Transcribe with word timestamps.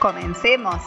Comencemos. 0.00 0.80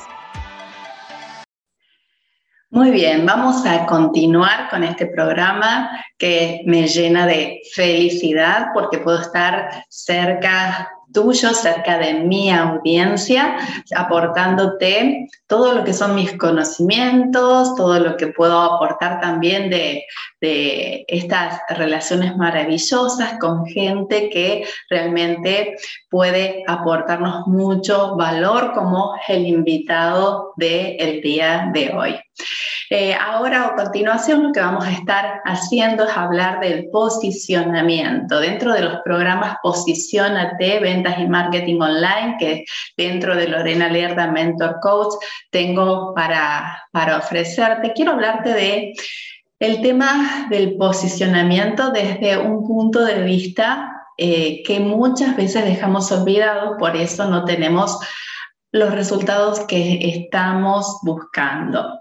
Muy 2.69 2.91
bien, 2.91 3.25
vamos 3.25 3.65
a 3.65 3.85
continuar 3.85 4.69
con 4.69 4.83
este 4.83 5.05
programa 5.05 5.89
que 6.17 6.63
me 6.65 6.85
llena 6.85 7.25
de 7.25 7.61
felicidad 7.73 8.67
porque 8.73 8.97
puedo 8.97 9.21
estar 9.21 9.85
cerca 9.87 10.89
tuyo, 11.13 11.53
cerca 11.53 11.97
de 11.97 12.15
mi 12.15 12.51
audiencia, 12.51 13.57
aportándote 13.95 15.29
todo 15.47 15.75
lo 15.75 15.85
que 15.85 15.93
son 15.93 16.13
mis 16.13 16.33
conocimientos, 16.37 17.73
todo 17.75 18.01
lo 18.01 18.17
que 18.17 18.27
puedo 18.27 18.59
aportar 18.59 19.21
también 19.21 19.69
de, 19.69 20.03
de 20.41 21.05
estas 21.07 21.61
relaciones 21.69 22.35
maravillosas 22.35 23.39
con 23.39 23.65
gente 23.65 24.29
que 24.29 24.65
realmente 24.89 25.77
puede 26.09 26.65
aportarnos 26.67 27.47
mucho 27.47 28.17
valor 28.17 28.73
como 28.73 29.13
el 29.29 29.47
invitado 29.47 30.51
del 30.57 31.21
día 31.21 31.71
de 31.73 31.91
hoy. 31.95 32.19
Eh, 32.89 33.13
ahora 33.13 33.65
a 33.65 33.75
continuación 33.75 34.43
lo 34.43 34.51
que 34.53 34.61
vamos 34.61 34.85
a 34.85 34.91
estar 34.91 35.41
haciendo 35.43 36.05
es 36.05 36.15
hablar 36.15 36.59
del 36.61 36.89
posicionamiento. 36.89 38.39
Dentro 38.39 38.73
de 38.73 38.81
los 38.81 39.01
programas 39.03 39.57
Posicionate, 39.61 40.79
Ventas 40.79 41.19
y 41.19 41.27
Marketing 41.27 41.81
Online, 41.81 42.35
que 42.39 42.65
dentro 42.95 43.35
de 43.35 43.47
Lorena 43.47 43.89
Lerda 43.89 44.27
Mentor 44.27 44.79
Coach 44.81 45.15
tengo 45.51 46.13
para, 46.13 46.83
para 46.91 47.17
ofrecerte, 47.17 47.91
quiero 47.93 48.13
hablarte 48.13 48.53
de 48.53 48.93
el 49.59 49.81
tema 49.81 50.47
del 50.49 50.77
posicionamiento 50.77 51.89
desde 51.91 52.37
un 52.37 52.65
punto 52.65 53.03
de 53.03 53.23
vista 53.23 53.91
eh, 54.17 54.63
que 54.63 54.79
muchas 54.79 55.35
veces 55.35 55.65
dejamos 55.65 56.11
olvidado, 56.11 56.77
por 56.77 56.95
eso 56.95 57.27
no 57.29 57.43
tenemos 57.43 57.99
los 58.71 58.93
resultados 58.93 59.61
que 59.61 59.99
estamos 60.01 60.99
buscando. 61.03 61.99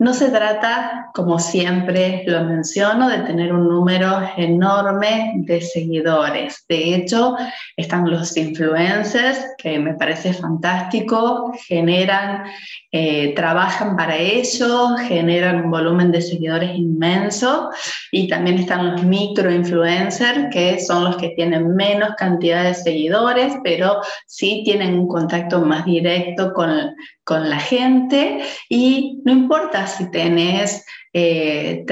No 0.00 0.14
se 0.14 0.28
trata, 0.30 1.10
como 1.12 1.40
siempre 1.40 2.22
lo 2.24 2.44
menciono, 2.44 3.08
de 3.08 3.18
tener 3.18 3.52
un 3.52 3.68
número 3.68 4.30
enorme 4.36 5.32
de 5.38 5.60
seguidores. 5.60 6.64
De 6.68 6.94
hecho, 6.94 7.34
están 7.76 8.08
los 8.08 8.36
influencers, 8.36 9.44
que 9.58 9.76
me 9.80 9.94
parece 9.94 10.32
fantástico, 10.32 11.52
generan, 11.66 12.44
eh, 12.92 13.34
trabajan 13.34 13.96
para 13.96 14.16
ello, 14.16 14.96
generan 15.08 15.64
un 15.64 15.70
volumen 15.72 16.12
de 16.12 16.22
seguidores 16.22 16.76
inmenso. 16.76 17.70
Y 18.12 18.28
también 18.28 18.58
están 18.58 18.92
los 18.92 19.02
microinfluencers, 19.02 20.46
que 20.52 20.78
son 20.78 21.02
los 21.02 21.16
que 21.16 21.30
tienen 21.30 21.74
menos 21.74 22.10
cantidad 22.16 22.62
de 22.62 22.74
seguidores, 22.74 23.52
pero 23.64 24.00
sí 24.28 24.62
tienen 24.64 24.96
un 24.96 25.08
contacto 25.08 25.60
más 25.62 25.84
directo 25.84 26.52
con, 26.52 26.94
con 27.28 27.50
la 27.50 27.60
gente. 27.60 28.40
Y 28.70 29.20
no 29.26 29.32
importa 29.32 29.86
si 29.86 30.10
tenés 30.10 30.86
300 31.12 31.86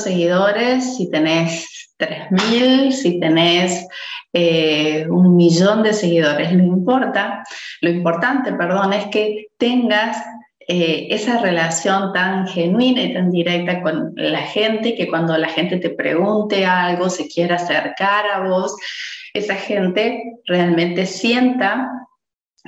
eh, 0.00 0.02
seguidores, 0.02 0.96
si 0.96 1.08
tenés 1.08 1.94
3.000, 2.00 2.90
si 2.90 3.20
tenés 3.20 3.86
eh, 4.32 5.06
un 5.08 5.36
millón 5.36 5.84
de 5.84 5.92
seguidores, 5.92 6.52
no 6.52 6.64
importa. 6.64 7.44
Lo 7.80 7.90
importante, 7.90 8.52
perdón, 8.54 8.92
es 8.92 9.06
que 9.06 9.46
tengas 9.56 10.16
eh, 10.66 11.06
esa 11.10 11.38
relación 11.38 12.12
tan 12.12 12.48
genuina 12.48 13.02
y 13.02 13.14
tan 13.14 13.30
directa 13.30 13.80
con 13.82 14.14
la 14.16 14.42
gente, 14.42 14.96
que 14.96 15.06
cuando 15.06 15.38
la 15.38 15.48
gente 15.48 15.76
te 15.76 15.90
pregunte 15.90 16.66
algo, 16.66 17.08
se 17.08 17.28
quiera 17.28 17.54
acercar 17.54 18.26
a 18.34 18.48
vos, 18.48 18.74
esa 19.32 19.54
gente 19.54 20.24
realmente 20.46 21.06
sienta 21.06 21.88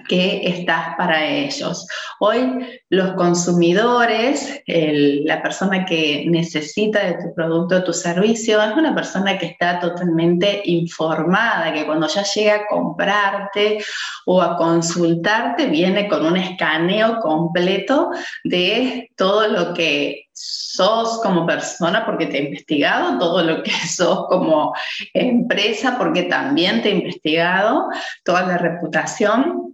que 0.06 0.42
estás 0.44 0.96
para 0.96 1.24
ellos. 1.24 1.86
Hoy 2.20 2.66
los 2.90 3.12
consumidores, 3.12 4.62
la 4.66 5.42
persona 5.42 5.84
que 5.84 6.24
necesita 6.28 7.04
de 7.04 7.14
tu 7.14 7.34
producto 7.34 7.76
o 7.76 7.84
tu 7.84 7.92
servicio, 7.92 8.62
es 8.62 8.76
una 8.76 8.94
persona 8.94 9.38
que 9.38 9.46
está 9.46 9.80
totalmente 9.80 10.62
informada, 10.64 11.72
que 11.72 11.86
cuando 11.86 12.08
ya 12.08 12.22
llega 12.22 12.54
a 12.56 12.66
comprarte 12.66 13.78
o 14.26 14.42
a 14.42 14.56
consultarte, 14.56 15.66
viene 15.66 16.08
con 16.08 16.26
un 16.26 16.36
escaneo 16.36 17.20
completo 17.20 18.10
de 18.44 19.10
todo 19.16 19.48
lo 19.48 19.74
que 19.74 20.28
sos 20.32 21.20
como 21.22 21.44
persona 21.44 22.06
porque 22.06 22.26
te 22.26 22.38
he 22.38 22.44
investigado, 22.44 23.18
todo 23.18 23.42
lo 23.42 23.62
que 23.62 23.70
sos 23.88 24.26
como 24.28 24.72
empresa 25.12 25.96
porque 25.98 26.24
también 26.24 26.82
te 26.82 26.90
he 26.90 26.92
investigado, 26.92 27.88
toda 28.24 28.46
la 28.46 28.58
reputación 28.58 29.67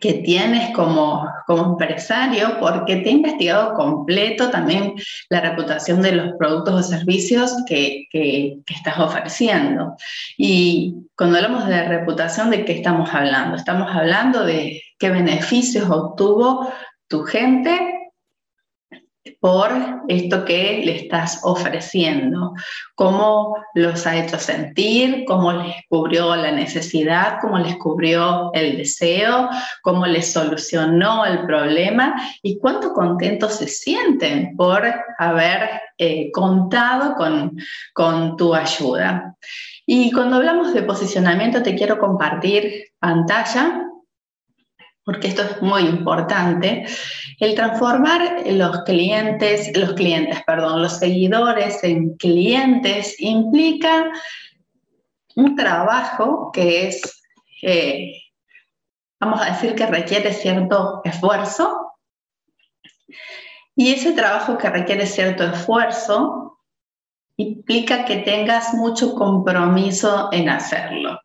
que 0.00 0.14
tienes 0.14 0.74
como, 0.74 1.28
como 1.46 1.72
empresario, 1.72 2.58
porque 2.60 2.96
te 2.96 3.08
he 3.08 3.12
investigado 3.12 3.74
completo 3.74 4.50
también 4.50 4.94
la 5.28 5.40
reputación 5.40 6.02
de 6.02 6.12
los 6.12 6.36
productos 6.38 6.74
o 6.74 6.82
servicios 6.82 7.52
que, 7.66 8.06
que, 8.10 8.58
que, 8.64 8.74
estás 8.74 8.98
ofreciendo. 8.98 9.96
Y 10.36 10.94
cuando 11.16 11.38
hablamos 11.38 11.66
de 11.66 11.88
reputación, 11.88 12.50
¿de 12.50 12.64
qué 12.64 12.72
estamos 12.72 13.12
hablando? 13.12 13.56
Estamos 13.56 13.88
hablando 13.94 14.44
de 14.44 14.82
qué 14.98 15.10
beneficios 15.10 15.90
obtuvo 15.90 16.72
tu 17.08 17.22
gente 17.22 17.97
por 19.40 19.70
esto 20.08 20.44
que 20.44 20.82
le 20.84 20.96
estás 20.96 21.40
ofreciendo, 21.42 22.54
cómo 22.94 23.56
los 23.74 24.06
ha 24.06 24.16
hecho 24.16 24.38
sentir, 24.38 25.24
cómo 25.26 25.52
les 25.52 25.76
cubrió 25.88 26.34
la 26.34 26.50
necesidad, 26.50 27.38
cómo 27.40 27.58
les 27.58 27.76
cubrió 27.76 28.50
el 28.52 28.76
deseo, 28.76 29.48
cómo 29.82 30.06
les 30.06 30.32
solucionó 30.32 31.24
el 31.24 31.46
problema 31.46 32.14
y 32.42 32.58
cuánto 32.58 32.92
contentos 32.92 33.54
se 33.54 33.68
sienten 33.68 34.56
por 34.56 34.84
haber 35.18 35.82
eh, 35.98 36.30
contado 36.32 37.14
con, 37.14 37.56
con 37.92 38.36
tu 38.36 38.54
ayuda. 38.54 39.36
Y 39.86 40.12
cuando 40.12 40.36
hablamos 40.36 40.74
de 40.74 40.82
posicionamiento, 40.82 41.62
te 41.62 41.74
quiero 41.74 41.98
compartir 41.98 42.88
pantalla 42.98 43.87
porque 45.08 45.28
esto 45.28 45.40
es 45.40 45.62
muy 45.62 45.84
importante, 45.84 46.84
el 47.40 47.54
transformar 47.54 48.42
los 48.44 48.82
clientes, 48.82 49.74
los 49.74 49.94
clientes, 49.94 50.42
perdón, 50.46 50.82
los 50.82 50.98
seguidores 50.98 51.82
en 51.82 52.14
clientes 52.18 53.18
implica 53.18 54.12
un 55.34 55.56
trabajo 55.56 56.50
que 56.52 56.88
es, 56.88 57.22
eh, 57.62 58.20
vamos 59.18 59.40
a 59.40 59.46
decir 59.46 59.74
que 59.74 59.86
requiere 59.86 60.30
cierto 60.34 61.00
esfuerzo. 61.02 61.94
Y 63.74 63.94
ese 63.94 64.12
trabajo 64.12 64.58
que 64.58 64.68
requiere 64.68 65.06
cierto 65.06 65.44
esfuerzo 65.44 66.58
implica 67.38 68.04
que 68.04 68.16
tengas 68.16 68.74
mucho 68.74 69.14
compromiso 69.14 70.28
en 70.32 70.50
hacerlo. 70.50 71.18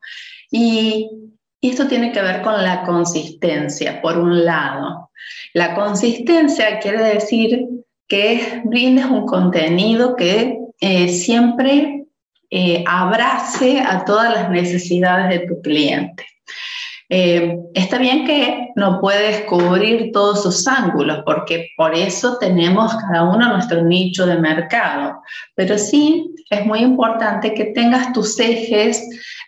Y 0.50 1.33
y 1.64 1.70
esto 1.70 1.88
tiene 1.88 2.12
que 2.12 2.22
ver 2.22 2.42
con 2.42 2.62
la 2.62 2.84
consistencia, 2.84 4.02
por 4.02 4.18
un 4.18 4.44
lado. 4.44 5.10
La 5.54 5.74
consistencia 5.76 6.78
quiere 6.80 7.02
decir 7.02 7.66
que 8.06 8.62
brindes 8.66 9.06
un 9.06 9.26
contenido 9.26 10.18
que 10.18 10.60
eh, 10.82 11.08
siempre 11.08 12.04
eh, 12.50 12.84
abrace 12.86 13.80
a 13.80 14.04
todas 14.04 14.34
las 14.34 14.50
necesidades 14.50 15.30
de 15.30 15.48
tu 15.48 15.62
cliente. 15.62 16.26
Eh, 17.08 17.58
está 17.74 17.98
bien 17.98 18.26
que 18.26 18.72
no 18.76 19.00
puedes 19.00 19.46
cubrir 19.46 20.12
todos 20.12 20.44
sus 20.44 20.68
ángulos, 20.68 21.22
porque 21.26 21.70
por 21.78 21.96
eso 21.96 22.38
tenemos 22.40 22.94
cada 22.96 23.24
uno 23.24 23.54
nuestro 23.54 23.84
nicho 23.84 24.26
de 24.26 24.38
mercado, 24.38 25.22
pero 25.56 25.78
sí 25.78 26.30
es 26.50 26.66
muy 26.66 26.80
importante 26.80 27.54
que 27.54 27.66
tengas 27.66 28.12
tus 28.12 28.38
ejes 28.38 29.02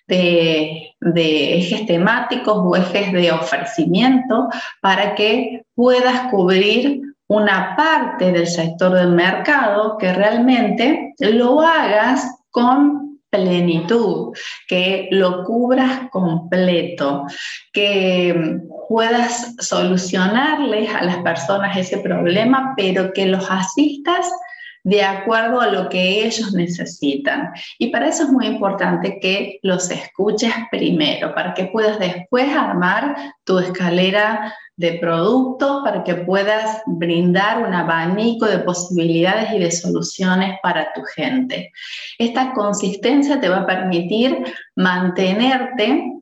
de, 0.07 0.91
ejes 1.03 1.85
temáticos 1.85 2.57
o 2.57 2.75
ejes 2.75 3.11
de 3.13 3.31
ofrecimiento 3.31 4.47
para 4.81 5.15
que 5.15 5.65
puedas 5.75 6.31
cubrir 6.31 7.01
una 7.27 7.75
parte 7.75 8.31
del 8.31 8.47
sector 8.47 8.93
del 8.93 9.09
mercado 9.09 9.97
que 9.97 10.13
realmente 10.13 11.13
lo 11.19 11.61
hagas 11.61 12.43
con 12.51 13.19
plenitud, 13.29 14.33
que 14.67 15.09
lo 15.11 15.43
cubras 15.43 16.09
completo, 16.11 17.25
que 17.73 18.59
puedas 18.87 19.55
solucionarles 19.59 20.93
a 20.93 21.03
las 21.03 21.17
personas 21.17 21.75
ese 21.75 21.97
problema, 21.97 22.73
pero 22.77 23.11
que 23.11 23.25
los 23.25 23.49
asistas 23.49 24.31
de 24.85 25.03
acuerdo 25.03 25.59
a 25.59 25.67
lo 25.67 25.89
que 25.89 26.25
ellos 26.25 26.53
necesitan. 26.53 27.51
Y 27.79 27.87
para 27.87 28.07
eso 28.07 28.23
es 28.23 28.29
muy 28.29 28.45
importante 28.45 29.19
que 29.19 29.59
los 29.63 29.89
escuches 29.89 30.53
primero, 30.69 31.33
para 31.33 31.55
que 31.55 31.65
puedas 31.65 31.97
después 31.97 32.55
armar 32.55 33.33
tu 33.43 33.57
escalera 33.57 34.53
de 34.77 34.93
productos, 34.99 35.81
para 35.83 36.03
que 36.03 36.13
puedas 36.15 36.83
brindar 36.85 37.65
un 37.67 37.73
abanico 37.73 38.45
de 38.45 38.59
posibilidades 38.59 39.53
y 39.53 39.59
de 39.59 39.71
soluciones 39.71 40.59
para 40.61 40.93
tu 40.93 41.01
gente. 41.15 41.71
Esta 42.19 42.53
consistencia 42.53 43.39
te 43.41 43.49
va 43.49 43.61
a 43.61 43.65
permitir 43.65 44.43
mantenerte 44.75 46.14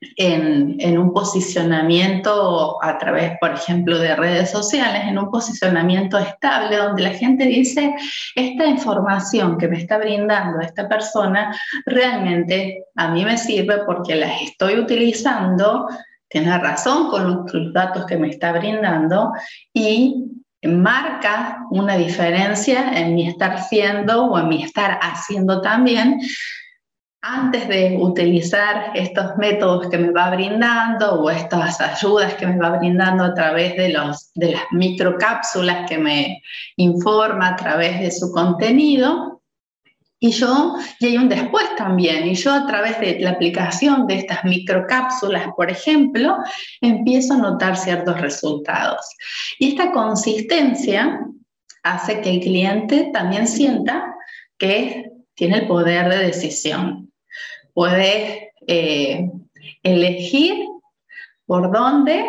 en, 0.00 0.98
un 0.98 1.12
posicionamiento 1.12 2.82
a 2.82 2.98
través, 2.98 3.32
por 3.40 3.52
ejemplo, 3.52 3.98
de 3.98 4.14
redes 4.14 4.50
sociales, 4.50 5.02
en 5.06 5.18
un 5.18 5.30
posicionamiento 5.30 6.18
estable 6.18 6.76
donde 6.76 7.02
la 7.02 7.10
gente 7.10 7.44
dice, 7.44 7.94
esta 8.34 8.66
información 8.66 9.58
que 9.58 9.68
me 9.68 9.78
está 9.78 9.98
brindando 9.98 10.60
esta 10.60 10.88
persona 10.88 11.56
realmente 11.86 12.84
a 12.94 13.08
mí 13.08 13.24
me 13.24 13.38
sirve 13.38 13.78
porque 13.86 14.16
las 14.16 14.42
estoy 14.42 14.78
utilizando, 14.78 15.88
tiene 16.28 16.58
razón 16.58 17.08
con 17.08 17.46
los 17.52 17.72
datos 17.72 18.04
que 18.06 18.16
me 18.16 18.28
está 18.28 18.52
brindando 18.52 19.32
y 19.72 20.26
marca 20.62 21.64
una 21.70 21.96
diferencia 21.96 22.92
en 22.98 23.14
mi 23.14 23.28
estar 23.28 23.62
siendo 23.62 24.26
o 24.26 24.38
en 24.38 24.48
mi 24.48 24.62
estar 24.62 24.98
haciendo 25.00 25.60
también 25.60 26.18
antes 27.28 27.66
de 27.66 27.96
utilizar 27.98 28.92
estos 28.94 29.36
métodos 29.36 29.88
que 29.88 29.98
me 29.98 30.12
va 30.12 30.30
brindando 30.30 31.20
o 31.20 31.28
estas 31.28 31.80
ayudas 31.80 32.34
que 32.34 32.46
me 32.46 32.56
va 32.56 32.78
brindando 32.78 33.24
a 33.24 33.34
través 33.34 33.76
de, 33.76 33.88
los, 33.88 34.30
de 34.34 34.52
las 34.52 34.62
microcápsulas 34.70 35.88
que 35.88 35.98
me 35.98 36.40
informa 36.76 37.48
a 37.48 37.56
través 37.56 37.98
de 37.98 38.12
su 38.12 38.30
contenido, 38.30 39.42
y 40.20 40.30
yo, 40.30 40.76
y 41.00 41.06
hay 41.06 41.18
un 41.18 41.28
después 41.28 41.66
también, 41.76 42.26
y 42.28 42.34
yo 42.34 42.52
a 42.52 42.66
través 42.66 42.98
de 43.00 43.18
la 43.18 43.30
aplicación 43.30 44.06
de 44.06 44.18
estas 44.18 44.44
microcápsulas, 44.44 45.48
por 45.56 45.68
ejemplo, 45.68 46.38
empiezo 46.80 47.34
a 47.34 47.38
notar 47.38 47.76
ciertos 47.76 48.20
resultados. 48.20 49.04
Y 49.58 49.70
esta 49.70 49.90
consistencia 49.90 51.20
hace 51.82 52.20
que 52.20 52.30
el 52.30 52.40
cliente 52.40 53.10
también 53.12 53.46
sienta 53.48 54.14
que 54.56 55.10
tiene 55.34 55.58
el 55.58 55.66
poder 55.66 56.08
de 56.08 56.18
decisión 56.18 57.06
puedes 57.76 58.40
eh, 58.66 59.30
elegir 59.82 60.66
por 61.44 61.70
dónde 61.70 62.24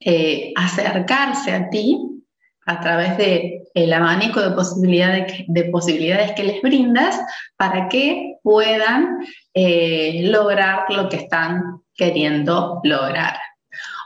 eh, 0.00 0.54
acercarse 0.56 1.52
a 1.52 1.68
ti 1.68 2.22
a 2.64 2.80
través 2.80 3.18
de 3.18 3.64
el 3.74 3.92
abanico 3.92 4.40
de 4.40 4.52
posibilidades, 4.52 5.44
de 5.46 5.64
posibilidades 5.64 6.32
que 6.32 6.42
les 6.42 6.62
brindas 6.62 7.20
para 7.58 7.90
que 7.90 8.38
puedan 8.42 9.18
eh, 9.52 10.22
lograr 10.24 10.86
lo 10.88 11.10
que 11.10 11.16
están 11.16 11.82
queriendo 11.94 12.80
lograr. 12.84 13.36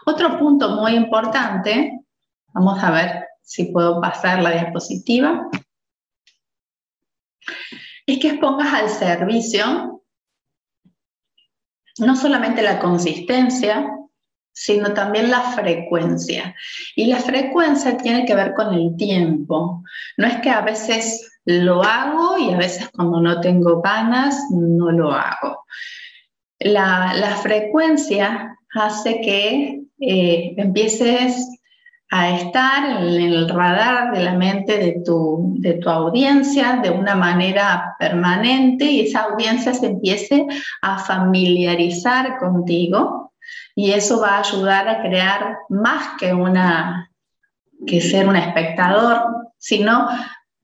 Otro 0.05 0.37
punto 0.37 0.71
muy 0.71 0.97
importante, 0.97 1.93
vamos 2.49 2.83
a 2.83 2.91
ver 2.91 3.25
si 3.41 3.67
puedo 3.67 4.01
pasar 4.01 4.43
la 4.43 4.51
diapositiva, 4.51 5.49
es 8.07 8.19
que 8.19 8.29
expongas 8.29 8.73
al 8.73 8.89
servicio 8.89 10.03
no 11.99 12.17
solamente 12.17 12.63
la 12.63 12.79
consistencia, 12.79 13.87
sino 14.53 14.93
también 14.93 15.31
la 15.31 15.41
frecuencia. 15.53 16.55
Y 16.97 17.07
la 17.07 17.19
frecuencia 17.19 17.97
tiene 17.97 18.25
que 18.25 18.35
ver 18.35 18.55
con 18.55 18.75
el 18.75 18.97
tiempo. 18.97 19.83
No 20.17 20.27
es 20.27 20.41
que 20.41 20.51
a 20.51 20.61
veces 20.61 21.31
lo 21.45 21.83
hago 21.83 22.39
y 22.39 22.53
a 22.53 22.57
veces 22.57 22.89
cuando 22.91 23.21
no 23.21 23.41
tengo 23.41 23.81
ganas 23.81 24.39
no 24.51 24.91
lo 24.91 25.13
hago. 25.13 25.65
La, 26.61 27.39
frecuencia 27.43 28.57
hace 28.75 29.21
que 29.21 29.83
eh, 30.01 30.55
empieces 30.57 31.62
a 32.15 32.29
estar 32.29 32.85
en 33.01 33.23
el 33.23 33.49
radar 33.49 34.13
de 34.13 34.23
la 34.23 34.35
mente 34.35 34.77
de 34.77 35.03
tu, 35.03 35.55
de 35.61 35.73
tu 35.75 35.89
audiencia 35.89 36.79
de 36.83 36.91
una 36.91 37.15
manera 37.15 37.97
permanente 37.99 38.85
y 38.85 39.01
esa 39.01 39.21
audiencia 39.21 39.73
se 39.73 39.87
empiece 39.87 40.47
a 40.83 40.99
familiarizar 40.99 42.37
contigo 42.37 43.33
y 43.75 43.93
eso 43.93 44.21
va 44.21 44.37
a 44.37 44.41
ayudar 44.41 44.89
a 44.89 45.01
crear 45.01 45.57
más 45.71 46.11
que 46.21 46.35
una 46.35 47.11
que 47.87 48.03
ser 48.03 48.29
un 48.29 48.37
espectador, 48.37 49.23
sino 49.57 50.07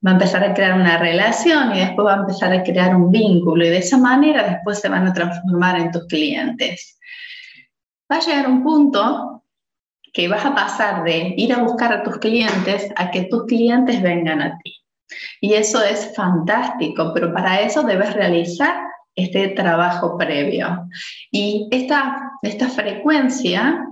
va 0.06 0.10
a 0.10 0.12
empezar 0.12 0.44
a 0.44 0.52
crear 0.52 0.78
una 0.78 0.98
relación 0.98 1.74
y 1.74 1.78
después 1.78 2.08
va 2.08 2.12
a 2.12 2.20
empezar 2.20 2.52
a 2.52 2.62
crear 2.62 2.94
un 2.94 3.10
vínculo 3.10 3.64
y 3.64 3.70
de 3.70 3.78
esa 3.78 3.96
manera 3.96 4.42
después 4.42 4.80
se 4.80 4.90
van 4.90 5.06
a 5.06 5.14
transformar 5.14 5.80
en 5.80 5.90
tus 5.92 6.06
clientes. 6.08 7.00
Va 8.12 8.16
a 8.16 8.20
llegar 8.20 8.48
un 8.48 8.62
punto 8.62 9.38
que 10.12 10.28
vas 10.28 10.44
a 10.44 10.54
pasar 10.54 11.04
de 11.04 11.34
ir 11.36 11.52
a 11.52 11.62
buscar 11.62 11.92
a 11.92 12.02
tus 12.02 12.18
clientes 12.18 12.90
a 12.96 13.10
que 13.10 13.24
tus 13.24 13.44
clientes 13.44 14.02
vengan 14.02 14.42
a 14.42 14.58
ti. 14.58 14.74
Y 15.40 15.54
eso 15.54 15.82
es 15.82 16.14
fantástico, 16.14 17.12
pero 17.14 17.32
para 17.32 17.60
eso 17.60 17.82
debes 17.82 18.12
realizar 18.14 18.76
este 19.14 19.48
trabajo 19.48 20.16
previo. 20.16 20.86
Y 21.30 21.68
esta, 21.70 22.32
esta 22.42 22.68
frecuencia 22.68 23.84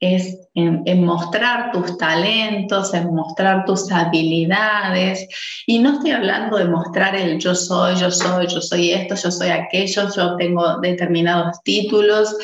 es 0.00 0.38
en, 0.54 1.04
mostrar 1.04 1.72
tus 1.72 1.98
talentos, 1.98 2.94
en 2.94 3.14
mostrar 3.14 3.64
tus 3.66 3.90
habilidades. 3.92 5.28
Y 5.66 5.78
no 5.78 5.94
estoy 5.94 6.12
hablando 6.12 6.56
de 6.56 6.64
mostrar 6.64 7.14
el 7.14 7.38
yo 7.38 7.54
soy, 7.54 7.96
yo 7.96 8.10
soy, 8.10 8.46
yo 8.46 8.60
soy 8.60 8.92
esto, 8.92 9.14
yo 9.14 9.30
soy 9.30 9.48
aquello, 9.48 10.08
yo 10.14 10.36
tengo 10.36 10.78
determinados 10.78 11.62
títulos, 11.62 12.34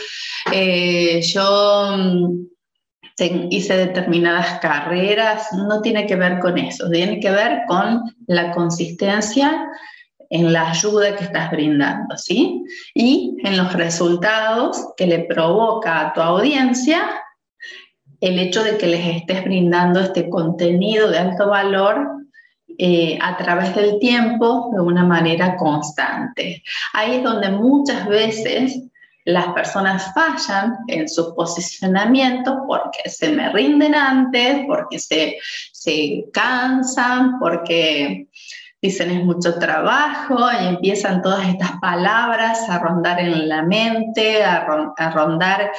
eh, 0.53 1.20
yo 1.23 1.97
mm, 1.97 2.47
hice 3.18 3.76
determinadas 3.76 4.58
carreras, 4.60 5.52
no 5.52 5.80
tiene 5.80 6.06
que 6.06 6.16
ver 6.16 6.38
con 6.38 6.58
eso, 6.58 6.90
tiene 6.90 7.18
que 7.18 7.30
ver 7.30 7.62
con 7.66 8.02
la 8.26 8.52
consistencia 8.52 9.68
en 10.28 10.52
la 10.52 10.70
ayuda 10.70 11.16
que 11.16 11.24
estás 11.24 11.50
brindando, 11.50 12.16
¿sí? 12.16 12.64
Y 12.94 13.36
en 13.44 13.56
los 13.56 13.72
resultados 13.72 14.92
que 14.96 15.06
le 15.06 15.20
provoca 15.20 16.00
a 16.00 16.12
tu 16.12 16.20
audiencia 16.20 17.22
el 18.20 18.38
hecho 18.38 18.64
de 18.64 18.76
que 18.76 18.86
les 18.86 19.16
estés 19.16 19.44
brindando 19.44 20.00
este 20.00 20.29
contenido 20.29 21.10
de 21.10 21.19
alto 21.19 21.48
valor 21.48 22.08
eh, 22.79 23.19
a 23.22 23.36
través 23.36 23.74
del 23.74 23.98
tiempo 23.98 24.70
de 24.74 24.81
una 24.81 25.05
manera 25.05 25.56
constante. 25.56 26.62
Ahí 26.93 27.17
es 27.17 27.22
donde 27.22 27.50
muchas 27.50 28.06
veces 28.08 28.82
las 29.26 29.48
personas 29.48 30.14
fallan 30.14 30.78
en 30.86 31.08
su 31.08 31.34
posicionamiento 31.34 32.62
porque 32.66 33.10
se 33.10 33.30
me 33.30 33.50
rinden 33.52 33.94
antes, 33.94 34.64
porque 34.68 35.00
se, 35.00 35.36
se 35.72 36.24
cansan, 36.32 37.40
porque 37.40 38.28
dicen 38.80 39.10
es 39.10 39.24
mucho 39.24 39.58
trabajo 39.58 40.38
y 40.60 40.66
empiezan 40.68 41.22
todas 41.22 41.48
estas 41.48 41.72
palabras 41.80 42.70
a 42.70 42.78
rondar 42.78 43.18
en 43.18 43.48
la 43.48 43.64
mente, 43.64 44.44
a, 44.44 44.64
rondar 45.12 45.72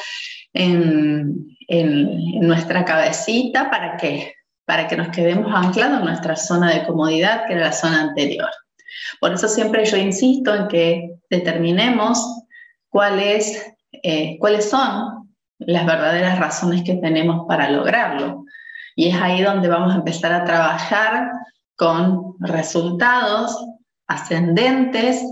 en, 0.53 1.55
en, 1.69 2.41
nuestra 2.41 2.83
cabecita 2.83 3.69
para 3.69 3.95
que, 3.95 4.33
para 4.65 4.89
que 4.89 4.97
nos 4.97 5.07
quedemos 5.07 5.53
anclados 5.55 5.99
en 5.99 6.05
nuestra 6.05 6.35
zona 6.35 6.73
de 6.73 6.85
comodidad, 6.85 7.45
que 7.47 7.53
era 7.53 7.67
la 7.67 7.71
zona 7.71 8.01
anterior. 8.01 8.49
Por 9.21 9.31
eso 9.31 9.47
siempre 9.47 9.85
yo 9.85 9.95
insisto 9.95 10.53
en 10.53 10.67
que 10.67 11.11
determinemos 11.29 12.43
eh, 12.91 14.37
cuáles 14.39 14.69
son 14.69 15.35
las 15.59 15.85
verdaderas 15.85 16.39
razones 16.39 16.83
que 16.83 16.95
tenemos 16.95 17.45
para 17.47 17.69
lograrlo. 17.69 18.45
Y 18.95 19.09
es 19.09 19.15
ahí 19.15 19.41
donde 19.41 19.67
vamos 19.67 19.93
a 19.93 19.97
empezar 19.97 20.33
a 20.33 20.45
trabajar 20.45 21.31
con 21.75 22.35
resultados 22.39 23.55
ascendentes 24.07 25.23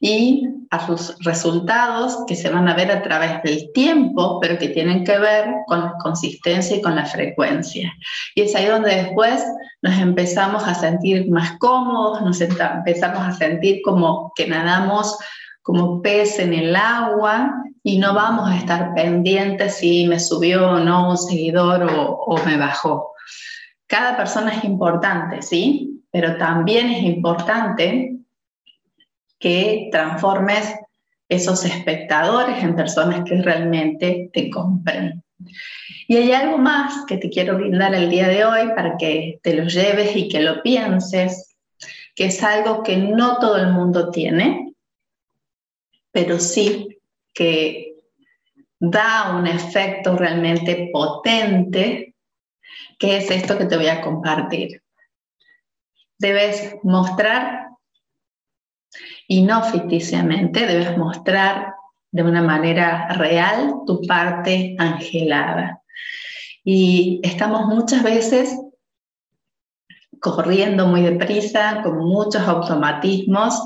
y 0.00 0.48
a 0.70 0.86
sus 0.86 1.16
resultados 1.20 2.24
que 2.26 2.34
se 2.34 2.50
van 2.50 2.68
a 2.68 2.74
ver 2.74 2.90
a 2.90 3.02
través 3.02 3.42
del 3.42 3.70
tiempo, 3.72 4.40
pero 4.40 4.58
que 4.58 4.68
tienen 4.68 5.04
que 5.04 5.18
ver 5.18 5.46
con 5.66 5.80
la 5.80 5.94
consistencia 6.02 6.76
y 6.76 6.82
con 6.82 6.96
la 6.96 7.06
frecuencia. 7.06 7.92
Y 8.34 8.42
es 8.42 8.54
ahí 8.54 8.66
donde 8.66 8.94
después 8.94 9.44
nos 9.82 9.98
empezamos 9.98 10.66
a 10.66 10.74
sentir 10.74 11.30
más 11.30 11.56
cómodos, 11.58 12.22
nos 12.22 12.40
empezamos 12.40 13.20
a 13.20 13.32
sentir 13.32 13.80
como 13.84 14.32
que 14.34 14.46
nadamos 14.46 15.16
como 15.64 16.02
pez 16.02 16.38
en 16.40 16.52
el 16.52 16.76
agua 16.76 17.64
y 17.82 17.96
no 17.96 18.12
vamos 18.12 18.50
a 18.50 18.58
estar 18.58 18.92
pendientes 18.94 19.76
si 19.76 20.06
me 20.06 20.20
subió 20.20 20.72
o 20.72 20.78
no 20.78 21.08
un 21.08 21.16
seguidor 21.16 21.90
o, 21.90 22.38
me 22.44 22.58
bajó. 22.58 23.12
Cada 23.86 24.14
persona 24.14 24.52
es 24.52 24.64
importante, 24.64 25.40
¿sí? 25.40 26.02
Pero 26.10 26.36
también 26.36 26.90
es 26.90 27.02
importante 27.04 28.14
que 29.38 29.88
transformes 29.90 30.74
esos 31.30 31.64
espectadores 31.64 32.62
en 32.62 32.76
personas 32.76 33.24
que 33.24 33.40
realmente 33.40 34.28
te 34.34 34.50
compren. 34.50 35.24
Y 36.06 36.18
hay 36.18 36.32
algo 36.32 36.58
más 36.58 37.06
que 37.06 37.16
te 37.16 37.30
quiero 37.30 37.56
brindar 37.56 37.94
el 37.94 38.10
día 38.10 38.28
de 38.28 38.44
hoy 38.44 38.68
para 38.76 38.98
que 38.98 39.40
te 39.42 39.54
lo 39.54 39.64
lleves 39.64 40.14
y 40.14 40.28
que 40.28 40.40
lo 40.40 40.62
pienses, 40.62 41.56
que 42.14 42.26
es 42.26 42.42
algo 42.42 42.82
que 42.82 42.98
no 42.98 43.38
todo 43.38 43.56
el 43.56 43.72
mundo 43.72 44.10
tiene, 44.10 44.73
pero 46.14 46.38
sí 46.38 47.00
que 47.34 47.96
da 48.78 49.36
un 49.36 49.48
efecto 49.48 50.16
realmente 50.16 50.88
potente, 50.92 52.14
que 52.98 53.16
es 53.16 53.30
esto 53.32 53.58
que 53.58 53.64
te 53.64 53.76
voy 53.76 53.88
a 53.88 54.00
compartir. 54.00 54.80
Debes 56.16 56.76
mostrar, 56.84 57.66
y 59.26 59.42
no 59.42 59.64
ficticiamente, 59.64 60.66
debes 60.66 60.96
mostrar 60.96 61.74
de 62.12 62.22
una 62.22 62.42
manera 62.42 63.08
real 63.14 63.80
tu 63.84 64.00
parte 64.02 64.76
angelada. 64.78 65.82
Y 66.62 67.20
estamos 67.24 67.66
muchas 67.66 68.04
veces 68.04 68.56
corriendo 70.20 70.86
muy 70.86 71.02
deprisa, 71.02 71.80
con 71.82 71.98
muchos 71.98 72.42
automatismos, 72.42 73.60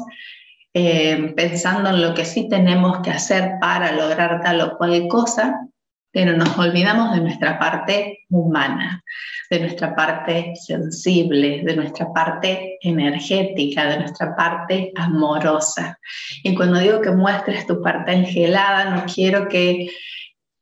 eh, 0.81 1.33
pensando 1.35 1.91
en 1.91 2.01
lo 2.01 2.15
que 2.15 2.25
sí 2.25 2.49
tenemos 2.49 3.01
que 3.01 3.11
hacer 3.11 3.55
para 3.61 3.91
lograr 3.91 4.41
tal 4.45 4.61
o 4.61 4.79
cual 4.79 5.09
cosa, 5.09 5.67
pero 6.13 6.37
nos 6.37 6.57
olvidamos 6.57 7.17
de 7.17 7.21
nuestra 7.21 7.59
parte 7.59 8.21
humana, 8.31 9.03
de 9.51 9.59
nuestra 9.59 9.97
parte 9.97 10.53
sensible, 10.55 11.63
de 11.65 11.75
nuestra 11.75 12.13
parte 12.13 12.79
energética, 12.81 13.87
de 13.87 13.99
nuestra 13.99 14.37
parte 14.37 14.93
amorosa. 14.95 15.99
Y 16.45 16.55
cuando 16.55 16.79
digo 16.79 17.01
que 17.01 17.11
muestres 17.11 17.67
tu 17.67 17.83
parte 17.83 18.13
angelada, 18.13 18.95
no 18.95 19.05
quiero 19.13 19.49
que 19.49 19.91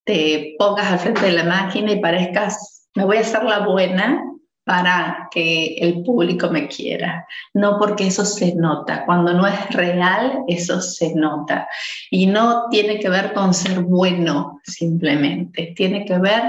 te 0.05 0.55
pongas 0.59 0.93
al 0.93 0.99
frente 0.99 1.27
de 1.27 1.33
la 1.33 1.45
máquina 1.45 1.93
y 1.93 2.01
parezcas, 2.01 2.89
me 2.95 3.05
voy 3.05 3.19
a 3.19 3.21
hacer 3.21 3.45
la 3.45 3.67
buena 3.67 4.23
para 4.67 5.29
que 5.31 5.77
el 5.79 6.03
público 6.03 6.51
me 6.51 6.67
quiera, 6.67 7.25
no 7.55 7.79
porque 7.79 8.09
eso 8.09 8.25
se 8.25 8.53
nota. 8.57 9.05
Cuando 9.07 9.33
no 9.33 9.47
es 9.47 9.71
real, 9.71 10.43
eso 10.49 10.81
se 10.81 11.15
nota. 11.15 11.69
Y 12.11 12.27
no 12.27 12.65
tiene 12.69 12.99
que 12.99 13.09
ver 13.09 13.33
con 13.33 13.55
ser 13.55 13.79
bueno 13.79 14.61
simplemente, 14.65 15.73
tiene 15.77 16.05
que 16.05 16.19
ver 16.19 16.43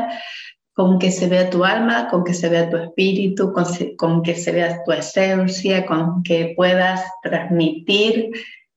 con 0.73 0.97
que 0.97 1.11
se 1.11 1.27
vea 1.27 1.51
tu 1.51 1.63
alma, 1.63 2.07
con 2.07 2.23
que 2.23 2.33
se 2.33 2.49
vea 2.49 2.71
tu 2.71 2.77
espíritu, 2.77 3.53
con, 3.97 4.23
que 4.23 4.33
se 4.33 4.51
vea 4.51 4.83
tu 4.83 4.91
esencia, 4.93 5.85
con 5.85 6.23
que 6.23 6.53
puedas 6.55 7.03
transmitir 7.21 8.31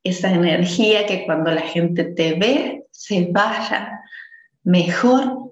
esa 0.04 0.30
energía 0.30 1.06
que 1.06 1.24
cuando 1.24 1.50
la 1.50 1.62
gente 1.62 2.04
te 2.04 2.34
ve 2.34 2.84
se 2.90 3.28
vaya 3.32 4.02
mejor 4.64 5.49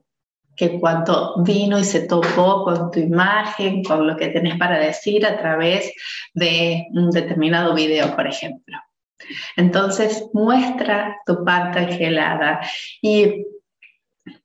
que 0.58 0.80
cuando 0.80 1.36
vino 1.44 1.78
y 1.78 1.84
se 1.84 2.00
topó 2.00 2.64
con 2.64 2.90
tu 2.90 2.98
imagen, 2.98 3.84
con 3.84 4.08
lo 4.08 4.16
que 4.16 4.28
tenés 4.28 4.58
para 4.58 4.78
decir 4.78 5.24
a 5.24 5.38
través 5.38 5.92
de 6.34 6.88
un 6.92 7.10
determinado 7.10 7.74
video, 7.74 8.14
por 8.16 8.26
ejemplo. 8.26 8.76
Entonces, 9.56 10.26
muestra 10.32 11.16
tu 11.24 11.44
parte 11.44 11.78
angelada 11.78 12.60
y 13.00 13.46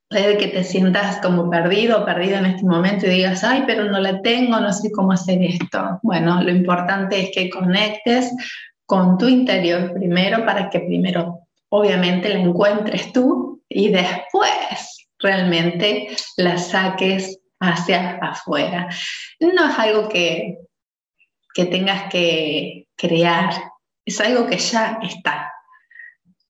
puede 0.08 0.38
que 0.38 0.50
te 0.50 0.64
sientas 0.64 1.18
como 1.18 1.50
perdido 1.50 2.06
perdido 2.06 2.38
en 2.38 2.46
este 2.46 2.66
momento 2.66 3.08
y 3.08 3.10
digas, 3.10 3.44
ay, 3.44 3.64
pero 3.66 3.86
no 3.86 4.00
la 4.00 4.22
tengo, 4.22 4.60
no 4.60 4.72
sé 4.72 4.92
cómo 4.92 5.14
hacer 5.14 5.42
esto. 5.42 6.00
Bueno, 6.04 6.44
lo 6.44 6.52
importante 6.52 7.20
es 7.22 7.32
que 7.34 7.50
conectes 7.50 8.32
con 8.86 9.18
tu 9.18 9.28
interior 9.28 9.94
primero 9.94 10.46
para 10.46 10.70
que 10.70 10.82
primero, 10.82 11.40
obviamente, 11.70 12.30
la 12.30 12.40
encuentres 12.40 13.12
tú 13.12 13.64
y 13.68 13.90
después 13.90 14.93
realmente 15.24 16.16
la 16.38 16.58
saques 16.58 17.40
hacia 17.60 18.18
afuera. 18.22 18.90
No 19.40 19.70
es 19.70 19.80
algo 19.80 20.10
que, 20.10 20.60
que 21.54 21.66
tengas 21.66 22.10
que 22.12 22.88
crear, 22.96 23.54
es 24.06 24.20
algo 24.20 24.46
que 24.46 24.58
ya 24.58 25.00
está. 25.02 25.52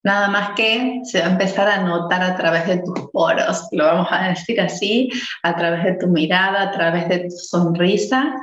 Nada 0.04 0.28
más 0.28 0.50
que 0.56 1.00
se 1.06 1.22
va 1.22 1.28
a 1.28 1.32
empezar 1.32 1.70
a 1.70 1.82
notar 1.82 2.22
a 2.22 2.36
través 2.36 2.68
de 2.68 2.80
tus 2.80 3.10
poros, 3.12 3.70
lo 3.72 3.86
vamos 3.86 4.08
a 4.12 4.30
decir 4.30 4.60
así, 4.60 5.10
a 5.44 5.56
través 5.56 5.86
de 5.86 5.94
tu 5.94 6.08
mirada, 6.08 6.64
a 6.64 6.72
través 6.72 7.08
de 7.08 7.20
tu 7.20 7.30
sonrisa, 7.30 8.36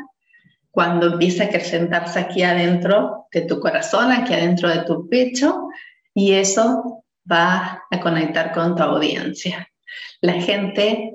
cuando 0.71 1.13
empieza 1.13 1.45
a 1.45 1.47
acrecentarse 1.49 2.19
aquí 2.19 2.43
adentro 2.43 3.27
de 3.31 3.43
tu 3.43 3.61
corazón, 3.61 4.11
aquí 4.11 4.33
adentro 4.33 4.71
de 4.71 4.85
tu 4.85 5.07
pecho, 5.09 5.69
y 6.15 6.33
eso 6.33 7.05
va 7.31 7.83
a 7.91 8.01
conectar 8.01 8.53
con 8.53 8.75
tu 8.75 8.83
audiencia. 8.83 9.69
La 10.21 10.35
gente 10.35 11.13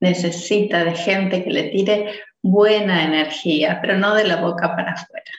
necesita 0.00 0.84
de 0.84 0.94
gente 0.94 1.44
que 1.44 1.50
le 1.50 1.64
tire 1.64 2.20
buena 2.42 3.04
energía, 3.04 3.78
pero 3.80 3.96
no 3.98 4.14
de 4.14 4.24
la 4.24 4.36
boca 4.36 4.76
para 4.76 4.92
afuera, 4.92 5.32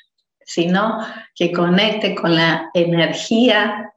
sino 0.43 1.05
que 1.35 1.51
conecte 1.51 2.15
con 2.15 2.35
la 2.35 2.69
energía 2.73 3.93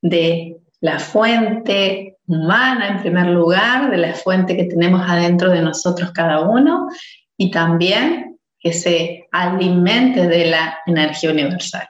de 0.00 0.56
la 0.80 0.98
fuente 0.98 2.18
humana 2.26 2.88
en 2.88 3.00
primer 3.00 3.26
lugar, 3.26 3.90
de 3.90 3.96
la 3.96 4.14
fuente 4.14 4.56
que 4.56 4.64
tenemos 4.64 5.02
adentro 5.08 5.50
de 5.50 5.62
nosotros 5.62 6.12
cada 6.12 6.40
uno 6.42 6.88
y 7.36 7.50
también 7.50 8.38
que 8.58 8.72
se 8.72 9.26
alimente 9.32 10.26
de 10.26 10.46
la 10.46 10.78
energía 10.86 11.30
universal. 11.30 11.86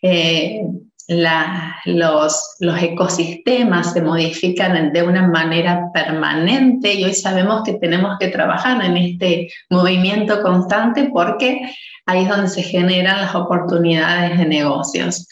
Eh, 0.00 0.62
los, 1.06 2.56
los, 2.60 2.82
ecosistemas 2.82 3.92
se 3.92 4.00
modifican 4.00 4.92
de 4.92 5.02
una 5.02 5.28
manera 5.28 5.90
permanente 5.92 6.94
y 6.94 7.04
hoy 7.04 7.14
sabemos 7.14 7.62
que 7.64 7.74
tenemos 7.74 8.16
que 8.18 8.28
trabajar 8.28 8.82
en 8.82 8.96
este 8.96 9.50
movimiento 9.68 10.40
constante 10.42 11.10
porque 11.12 11.60
ahí 12.06 12.22
es 12.22 12.28
donde 12.28 12.48
se 12.48 12.62
generan 12.62 13.20
las 13.20 13.34
oportunidades 13.34 14.38
de 14.38 14.46
negocios. 14.46 15.28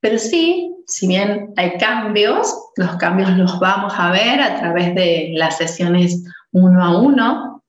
Pero 0.00 0.18
sí, 0.18 0.70
si 0.86 1.06
bien 1.06 1.54
hay 1.56 1.78
cambios, 1.78 2.54
los 2.76 2.96
cambios 2.96 3.30
los 3.30 3.58
vamos 3.58 3.94
a 3.96 4.10
ver 4.10 4.40
a 4.40 4.58
través 4.58 4.94
de 4.94 5.30
las 5.34 5.56
sesiones 5.56 6.22
uno 6.52 6.84
a 6.84 6.98
uno, 6.98 7.64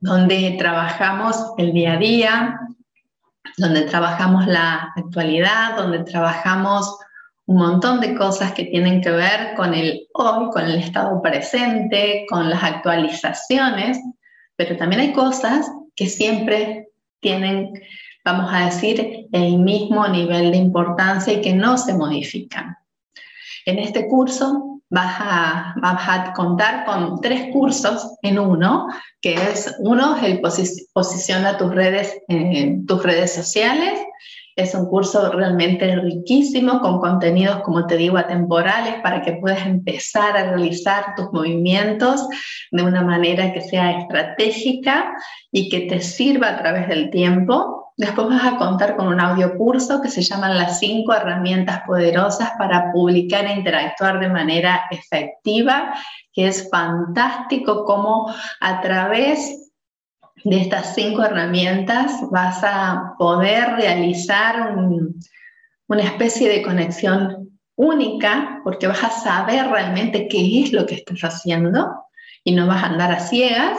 donde 0.00 0.56
trabajamos 0.58 1.36
el 1.58 1.72
día 1.72 1.92
a 1.92 1.96
día, 1.98 2.60
donde 3.56 3.82
trabajamos 3.82 4.46
la 4.46 4.92
actualidad, 4.96 5.76
donde 5.76 6.04
trabajamos 6.04 6.98
un 7.46 7.56
montón 7.56 8.00
de 8.00 8.14
cosas 8.14 8.52
que 8.52 8.64
tienen 8.64 9.00
que 9.00 9.10
ver 9.10 9.54
con 9.56 9.74
el 9.74 10.06
hoy, 10.14 10.50
con 10.50 10.64
el 10.64 10.76
estado 10.76 11.20
presente, 11.20 12.24
con 12.28 12.48
las 12.48 12.62
actualizaciones, 12.62 13.98
pero 14.56 14.76
también 14.76 15.00
hay 15.00 15.12
cosas 15.12 15.68
que 15.96 16.06
siempre 16.06 16.90
tienen, 17.18 17.72
vamos 18.24 18.52
a 18.52 18.66
decir, 18.66 19.26
el 19.32 19.58
mismo 19.58 20.06
nivel 20.06 20.52
de 20.52 20.58
importancia 20.58 21.32
y 21.32 21.40
que 21.40 21.52
no 21.52 21.76
se 21.76 21.94
modifican. 21.94 22.76
En 23.66 23.78
este 23.78 24.06
curso 24.06 24.69
vas 24.90 25.16
a, 25.20 26.32
contar 26.34 26.84
con 26.84 27.20
tres 27.20 27.52
cursos 27.52 28.16
en 28.22 28.38
uno, 28.38 28.88
que 29.20 29.34
es 29.34 29.76
uno, 29.78 30.16
el 30.22 30.40
posiciona 30.40 31.56
tus 31.56 31.72
redes, 31.74 32.20
tus 32.86 33.02
redes 33.02 33.32
sociales, 33.32 33.98
Es 34.56 34.74
un 34.74 34.86
curso 34.86 35.30
realmente 35.32 35.94
riquísimo 35.96 36.80
con 36.80 36.98
contenidos, 36.98 37.62
como 37.62 37.86
te 37.86 37.96
digo, 37.96 38.18
atemporales 38.18 38.96
para 39.00 39.22
que 39.22 39.34
puedas 39.34 39.64
empezar 39.64 40.36
a 40.36 40.50
realizar 40.50 41.14
tus 41.16 41.32
movimientos 41.32 42.28
de 42.72 42.82
una 42.82 43.02
manera 43.02 43.52
que 43.52 43.60
sea 43.62 44.00
estratégica 44.00 45.14
y 45.52 45.68
que 45.70 45.82
te 45.82 46.00
sirva 46.00 46.48
a 46.48 46.58
través 46.58 46.88
del 46.88 47.10
tiempo. 47.10 47.89
Después 48.00 48.28
vas 48.28 48.46
a 48.46 48.56
contar 48.56 48.96
con 48.96 49.08
un 49.08 49.20
audio 49.20 49.58
curso 49.58 50.00
que 50.00 50.08
se 50.08 50.22
llaman 50.22 50.56
las 50.56 50.78
cinco 50.78 51.12
herramientas 51.12 51.82
poderosas 51.86 52.52
para 52.56 52.90
publicar 52.92 53.44
e 53.44 53.52
interactuar 53.52 54.18
de 54.18 54.30
manera 54.30 54.84
efectiva, 54.90 55.92
que 56.32 56.48
es 56.48 56.70
fantástico 56.70 57.84
cómo 57.84 58.34
a 58.60 58.80
través 58.80 59.70
de 60.44 60.62
estas 60.62 60.94
cinco 60.94 61.22
herramientas 61.22 62.22
vas 62.30 62.60
a 62.64 63.16
poder 63.18 63.74
realizar 63.74 64.74
una 65.86 66.02
especie 66.02 66.48
de 66.48 66.62
conexión 66.62 67.50
única 67.76 68.62
porque 68.64 68.86
vas 68.86 69.04
a 69.04 69.10
saber 69.10 69.68
realmente 69.68 70.26
qué 70.26 70.62
es 70.62 70.72
lo 70.72 70.86
que 70.86 70.94
estás 70.94 71.20
haciendo 71.20 72.02
y 72.44 72.52
no 72.52 72.66
vas 72.66 72.82
a 72.82 72.86
andar 72.86 73.12
a 73.12 73.20
ciegas. 73.20 73.78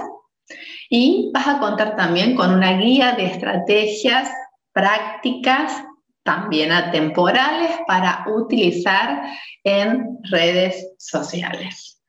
Y 0.94 1.32
vas 1.34 1.48
a 1.48 1.60
contar 1.60 1.96
también 1.96 2.36
con 2.36 2.54
una 2.54 2.74
guía 2.74 3.14
de 3.14 3.28
estrategias 3.28 4.30
prácticas, 4.74 5.86
también 6.24 6.74
atemporales, 6.74 7.72
para 7.88 8.26
utilizar 8.28 9.24
en 9.64 10.20
redes 10.30 10.90
sociales. 10.98 12.04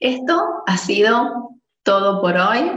Esto 0.00 0.64
ha 0.66 0.76
sido 0.76 1.50
todo 1.84 2.20
por 2.20 2.36
hoy. 2.36 2.68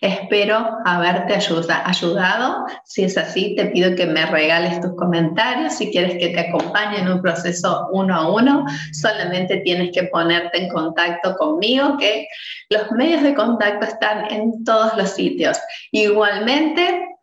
Espero 0.00 0.78
haberte 0.84 1.34
ayudado. 1.34 2.66
Si 2.84 3.04
es 3.04 3.16
así, 3.16 3.54
te 3.56 3.66
pido 3.66 3.94
que 3.94 4.06
me 4.06 4.26
regales 4.26 4.80
tus 4.80 4.96
comentarios. 4.96 5.74
Si 5.74 5.90
quieres 5.90 6.18
que 6.18 6.28
te 6.28 6.40
acompañe 6.40 6.98
en 6.98 7.08
un 7.08 7.22
proceso 7.22 7.88
uno 7.92 8.14
a 8.14 8.32
uno, 8.32 8.64
solamente 8.92 9.58
tienes 9.58 9.92
que 9.92 10.04
ponerte 10.04 10.62
en 10.62 10.70
contacto 10.70 11.36
conmigo, 11.36 11.96
que 11.98 12.26
los 12.70 12.90
medios 12.92 13.22
de 13.22 13.34
contacto 13.34 13.86
están 13.86 14.30
en 14.30 14.64
todos 14.64 14.96
los 14.96 15.10
sitios. 15.10 15.58
Igualmente, 15.92 17.14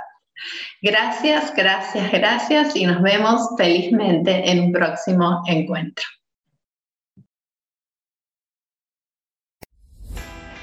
Gracias, 0.82 1.54
gracias, 1.56 2.12
gracias 2.12 2.76
y 2.76 2.86
nos 2.86 3.02
vemos 3.02 3.50
felizmente 3.58 4.50
en 4.50 4.60
un 4.60 4.72
próximo 4.72 5.42
encuentro. 5.48 6.06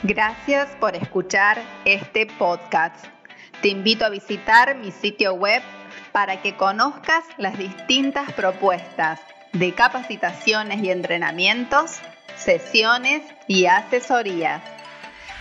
Gracias 0.05 0.69
por 0.81 0.97
escuchar 0.97 1.63
este 1.85 2.27
podcast. 2.27 3.07
Te 3.63 3.69
invito 3.69 4.05
a 4.05 4.11
visitar 4.11 4.77
mi 4.77 4.91
sitio 4.91 5.35
web 5.35 5.63
para 6.11 6.43
que 6.43 6.57
conozcas 6.57 7.25
las 7.39 7.57
distintas 7.57 8.33
propuestas 8.33 9.21
de 9.53 9.73
capacitaciones 9.73 10.83
y 10.83 10.91
entrenamientos, 10.91 12.01
sesiones 12.37 13.23
y 13.47 13.67
asesorías. 13.67 14.63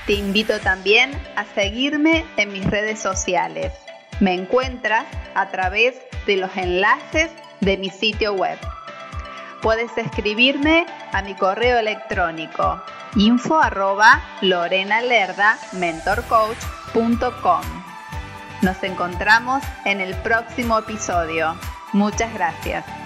Te 0.06 0.14
invito 0.14 0.60
también 0.60 1.12
a 1.36 1.46
seguirme 1.46 2.24
en 2.38 2.54
mis 2.54 2.66
redes 2.66 3.00
sociales 3.00 3.74
me 4.22 4.34
encuentras 4.34 5.06
a 5.36 5.50
través 5.50 6.00
de 6.26 6.38
los 6.38 6.56
enlaces 6.56 7.30
de 7.60 7.78
mi 7.78 7.90
sitio 7.90 8.34
web. 8.34 8.58
Puedes 9.62 9.98
escribirme 9.98 10.86
a 11.12 11.22
mi 11.22 11.36
correo 11.36 11.78
electrónico 11.78 12.82
info 13.16 13.60
arroba 13.60 14.22
mentorcoach.com. 15.74 17.62
Nos 18.62 18.84
encontramos 18.84 19.62
en 19.86 20.00
el 20.02 20.16
próximo 20.16 20.80
episodio. 20.80 21.56
Muchas 21.94 22.34
gracias. 22.34 23.01